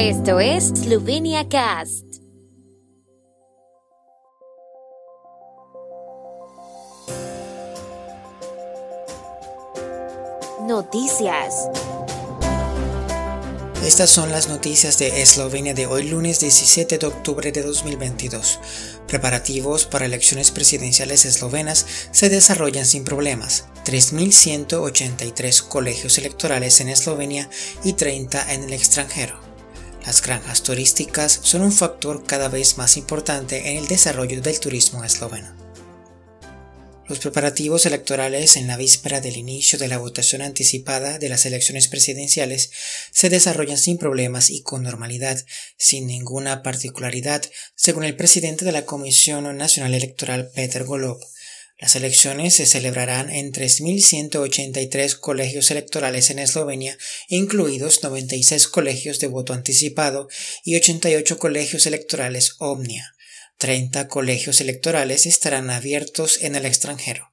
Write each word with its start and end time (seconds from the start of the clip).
Esto 0.00 0.38
es 0.38 0.68
Slovenia 0.68 1.48
Cast. 1.48 2.04
Noticias. 10.62 11.68
Estas 13.84 14.08
son 14.08 14.30
las 14.30 14.48
noticias 14.48 15.00
de 15.00 15.20
Eslovenia 15.20 15.74
de 15.74 15.86
hoy 15.86 16.04
lunes 16.04 16.38
17 16.38 16.98
de 16.98 17.06
octubre 17.08 17.50
de 17.50 17.62
2022. 17.62 18.60
Preparativos 19.08 19.86
para 19.86 20.06
elecciones 20.06 20.52
presidenciales 20.52 21.24
eslovenas 21.24 21.84
se 22.12 22.28
desarrollan 22.28 22.86
sin 22.86 23.02
problemas. 23.02 23.64
3.183 23.84 25.66
colegios 25.66 26.18
electorales 26.18 26.80
en 26.80 26.88
Eslovenia 26.88 27.50
y 27.82 27.94
30 27.94 28.54
en 28.54 28.62
el 28.62 28.72
extranjero. 28.74 29.47
Las 30.08 30.22
granjas 30.22 30.62
turísticas 30.62 31.38
son 31.42 31.60
un 31.60 31.70
factor 31.70 32.24
cada 32.24 32.48
vez 32.48 32.78
más 32.78 32.96
importante 32.96 33.68
en 33.68 33.76
el 33.76 33.88
desarrollo 33.88 34.40
del 34.40 34.58
turismo 34.58 35.04
esloveno. 35.04 35.54
Los 37.06 37.18
preparativos 37.18 37.84
electorales 37.84 38.56
en 38.56 38.68
la 38.68 38.78
víspera 38.78 39.20
del 39.20 39.36
inicio 39.36 39.78
de 39.78 39.86
la 39.86 39.98
votación 39.98 40.40
anticipada 40.40 41.18
de 41.18 41.28
las 41.28 41.44
elecciones 41.44 41.88
presidenciales 41.88 42.70
se 43.12 43.28
desarrollan 43.28 43.76
sin 43.76 43.98
problemas 43.98 44.48
y 44.48 44.62
con 44.62 44.82
normalidad, 44.82 45.44
sin 45.76 46.06
ninguna 46.06 46.62
particularidad, 46.62 47.42
según 47.74 48.04
el 48.04 48.16
presidente 48.16 48.64
de 48.64 48.72
la 48.72 48.86
Comisión 48.86 49.58
Nacional 49.58 49.92
Electoral 49.92 50.50
Peter 50.54 50.84
Golob. 50.84 51.20
Las 51.80 51.94
elecciones 51.94 52.54
se 52.54 52.66
celebrarán 52.66 53.30
en 53.30 53.52
3.183 53.52 55.16
colegios 55.20 55.70
electorales 55.70 56.28
en 56.30 56.40
Eslovenia, 56.40 56.98
incluidos 57.28 58.02
96 58.02 58.66
colegios 58.66 59.20
de 59.20 59.28
voto 59.28 59.52
anticipado 59.52 60.28
y 60.64 60.74
88 60.74 61.38
colegios 61.38 61.86
electorales 61.86 62.56
Omnia. 62.58 63.14
30 63.58 64.08
colegios 64.08 64.60
electorales 64.60 65.26
estarán 65.26 65.70
abiertos 65.70 66.42
en 66.42 66.56
el 66.56 66.66
extranjero. 66.66 67.30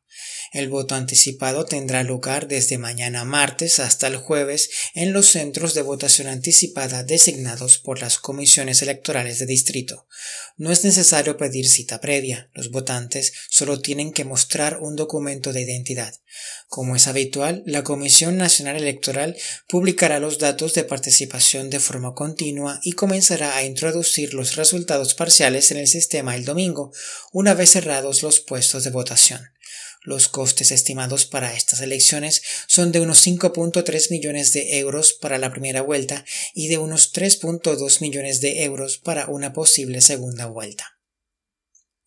El 0.51 0.69
voto 0.69 0.95
anticipado 0.95 1.65
tendrá 1.65 2.03
lugar 2.03 2.47
desde 2.47 2.77
mañana 2.77 3.25
martes 3.25 3.79
hasta 3.79 4.07
el 4.07 4.17
jueves 4.17 4.69
en 4.93 5.13
los 5.13 5.27
centros 5.27 5.73
de 5.73 5.81
votación 5.81 6.27
anticipada 6.27 7.03
designados 7.03 7.77
por 7.77 7.99
las 8.01 8.19
comisiones 8.19 8.81
electorales 8.81 9.39
de 9.39 9.45
distrito. 9.45 10.07
No 10.57 10.71
es 10.71 10.83
necesario 10.83 11.37
pedir 11.37 11.67
cita 11.67 11.99
previa, 11.99 12.49
los 12.53 12.71
votantes 12.71 13.33
solo 13.49 13.81
tienen 13.81 14.13
que 14.13 14.25
mostrar 14.25 14.79
un 14.79 14.95
documento 14.95 15.51
de 15.51 15.61
identidad. 15.61 16.13
Como 16.67 16.95
es 16.95 17.07
habitual, 17.07 17.63
la 17.65 17.83
Comisión 17.83 18.37
Nacional 18.37 18.77
Electoral 18.77 19.35
publicará 19.67 20.19
los 20.19 20.39
datos 20.39 20.73
de 20.73 20.83
participación 20.83 21.69
de 21.69 21.79
forma 21.79 22.13
continua 22.13 22.79
y 22.83 22.93
comenzará 22.93 23.55
a 23.55 23.63
introducir 23.63 24.33
los 24.33 24.55
resultados 24.55 25.13
parciales 25.13 25.71
en 25.71 25.77
el 25.77 25.87
sistema 25.87 26.35
el 26.35 26.45
domingo, 26.45 26.91
una 27.31 27.53
vez 27.53 27.71
cerrados 27.71 28.23
los 28.23 28.39
puestos 28.39 28.83
de 28.83 28.89
votación. 28.89 29.41
Los 30.05 30.27
costes 30.27 30.71
estimados 30.71 31.25
para 31.25 31.55
estas 31.55 31.81
elecciones 31.81 32.43
son 32.67 32.91
de 32.91 32.99
unos 32.99 33.25
5.3 33.25 34.11
millones 34.11 34.53
de 34.53 34.77
euros 34.77 35.13
para 35.13 35.39
la 35.39 35.51
primera 35.51 35.81
vuelta 35.81 36.23
y 36.53 36.67
de 36.67 36.77
unos 36.77 37.11
3.2 37.11 38.01
millones 38.01 38.39
de 38.39 38.63
euros 38.63 38.99
para 38.99 39.25
una 39.27 39.51
posible 39.51 40.01
segunda 40.01 40.45
vuelta. 40.45 40.95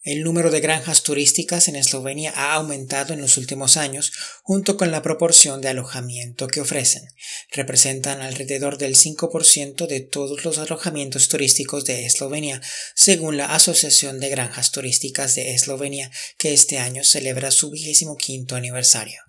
El 0.03 0.23
número 0.23 0.51
de 0.51 0.61
granjas 0.61 1.03
turísticas 1.03 1.67
en 1.69 1.77
Eslovenia 1.77 2.33
ha 2.35 2.55
aumentado 2.55 3.13
en 3.13 3.21
los 3.21 3.37
últimos 3.37 3.77
años 3.77 4.13
junto 4.43 4.77
con 4.77 4.93
la 4.93 5.03
proporción 5.03 5.61
de 5.61 5.69
alojamiento 5.69 6.47
que 6.47 6.61
ofrecen. 6.61 7.03
Representan 7.51 8.23
alrededor 8.23 8.79
del 8.79 8.95
5% 8.95 9.87
de 9.87 10.01
todos 10.01 10.45
los 10.45 10.57
alojamientos 10.59 11.29
turísticos 11.29 11.85
de 11.85 12.07
Eslovenia, 12.07 12.63
según 13.09 13.39
la 13.39 13.55
Asociación 13.55 14.21
de 14.21 14.29
Granjas 14.29 14.71
Turísticas 14.71 15.35
de 15.35 15.55
Eslovenia, 15.55 16.11
que 16.37 16.53
este 16.53 16.77
año 16.77 17.05
celebra 17.05 17.51
su 17.51 17.71
vigésimo 17.71 18.19
quinto 18.19 18.55
aniversario. 18.55 19.23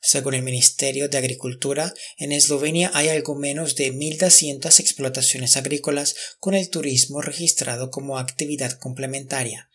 Según 0.00 0.34
el 0.34 0.44
Ministerio 0.44 1.08
de 1.08 1.18
Agricultura, 1.18 1.92
en 2.16 2.30
Eslovenia 2.30 2.92
hay 2.94 3.08
algo 3.08 3.34
menos 3.34 3.74
de 3.74 3.92
1.200 3.92 4.78
explotaciones 4.78 5.56
agrícolas 5.56 6.14
con 6.38 6.54
el 6.54 6.70
turismo 6.70 7.22
registrado 7.22 7.90
como 7.90 8.18
actividad 8.18 8.78
complementaria. 8.78 9.68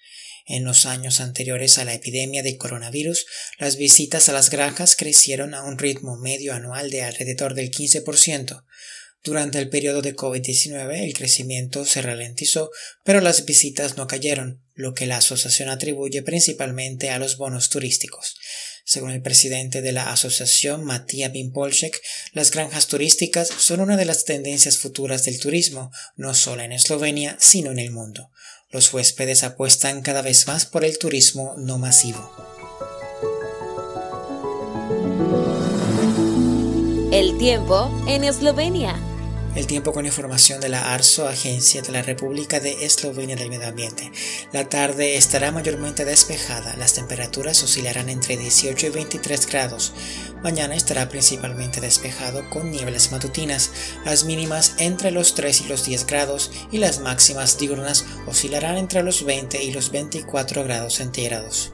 En 0.45 0.63
los 0.63 0.85
años 0.85 1.19
anteriores 1.19 1.79
a 1.79 1.83
la 1.83 1.93
epidemia 1.93 2.43
de 2.43 2.55
coronavirus, 2.55 3.25
las 3.57 3.75
visitas 3.75 4.29
a 4.29 4.31
las 4.31 4.51
granjas 4.51 4.95
crecieron 4.95 5.53
a 5.53 5.63
un 5.63 5.77
ritmo 5.77 6.15
medio 6.15 6.53
anual 6.53 6.91
de 6.91 7.01
alrededor 7.01 7.55
del 7.55 7.71
15%. 7.71 8.63
Durante 9.23 9.59
el 9.59 9.69
periodo 9.69 10.01
de 10.01 10.15
COVID-19 10.15 11.03
el 11.03 11.13
crecimiento 11.13 11.85
se 11.85 12.01
ralentizó, 12.01 12.71
pero 13.03 13.19
las 13.19 13.45
visitas 13.45 13.97
no 13.97 14.07
cayeron, 14.07 14.63
lo 14.75 14.93
que 14.93 15.07
la 15.07 15.17
asociación 15.17 15.67
atribuye 15.67 16.23
principalmente 16.23 17.09
a 17.09 17.19
los 17.19 17.37
bonos 17.37 17.69
turísticos. 17.69 18.35
Según 18.85 19.11
el 19.11 19.21
presidente 19.21 19.81
de 19.81 19.91
la 19.91 20.11
asociación, 20.11 20.85
Matías 20.85 21.31
Bimpolchek, 21.31 22.01
las 22.33 22.49
granjas 22.51 22.87
turísticas 22.87 23.49
son 23.49 23.81
una 23.81 23.97
de 23.97 24.05
las 24.05 24.23
tendencias 24.23 24.77
futuras 24.77 25.25
del 25.25 25.39
turismo, 25.39 25.91
no 26.15 26.33
solo 26.33 26.63
en 26.63 26.71
Eslovenia, 26.71 27.37
sino 27.39 27.71
en 27.71 27.79
el 27.79 27.91
mundo. 27.91 28.31
Los 28.71 28.93
huéspedes 28.93 29.43
apuestan 29.43 30.01
cada 30.01 30.21
vez 30.21 30.47
más 30.47 30.65
por 30.65 30.85
el 30.85 30.97
turismo 30.97 31.55
no 31.57 31.77
masivo. 31.77 32.31
El 37.11 37.37
tiempo 37.37 37.91
en 38.07 38.23
Eslovenia. 38.23 39.08
El 39.55 39.65
tiempo 39.65 39.91
con 39.93 40.05
información 40.05 40.61
de 40.61 40.69
la 40.69 40.93
ARSO, 40.93 41.27
Agencia 41.27 41.81
de 41.81 41.91
la 41.91 42.03
República 42.03 42.59
de 42.59 42.85
Eslovenia 42.85 43.35
del 43.35 43.49
Medio 43.49 43.67
Ambiente. 43.67 44.11
La 44.53 44.69
tarde 44.69 45.17
estará 45.17 45.51
mayormente 45.51 46.05
despejada, 46.05 46.75
las 46.77 46.93
temperaturas 46.93 47.61
oscilarán 47.63 48.09
entre 48.09 48.37
18 48.37 48.87
y 48.87 48.89
23 48.89 49.47
grados. 49.47 49.93
Mañana 50.43 50.75
estará 50.75 51.09
principalmente 51.09 51.81
despejado 51.81 52.47
con 52.49 52.71
nieblas 52.71 53.11
matutinas, 53.11 53.71
las 54.05 54.23
mínimas 54.23 54.75
entre 54.77 55.11
los 55.11 55.33
3 55.33 55.61
y 55.61 55.67
los 55.67 55.83
10 55.83 56.05
grados 56.05 56.51
y 56.71 56.77
las 56.77 56.99
máximas 56.99 57.57
diurnas 57.57 58.05
oscilarán 58.27 58.77
entre 58.77 59.03
los 59.03 59.25
20 59.25 59.63
y 59.63 59.71
los 59.71 59.91
24 59.91 60.63
grados 60.63 60.95
centígrados. 60.95 61.71